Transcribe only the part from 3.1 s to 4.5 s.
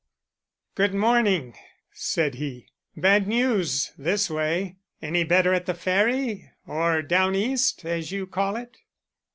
news this